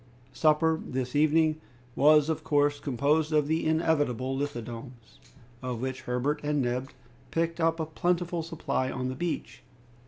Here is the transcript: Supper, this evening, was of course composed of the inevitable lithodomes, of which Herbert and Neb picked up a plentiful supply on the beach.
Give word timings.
Supper, 0.33 0.81
this 0.83 1.15
evening, 1.15 1.61
was 1.95 2.27
of 2.27 2.43
course 2.43 2.79
composed 2.79 3.31
of 3.31 3.45
the 3.47 3.67
inevitable 3.67 4.35
lithodomes, 4.35 5.19
of 5.61 5.79
which 5.79 6.01
Herbert 6.01 6.41
and 6.43 6.59
Neb 6.59 6.89
picked 7.29 7.59
up 7.59 7.79
a 7.79 7.85
plentiful 7.85 8.41
supply 8.41 8.89
on 8.89 9.09
the 9.09 9.15
beach. 9.15 9.61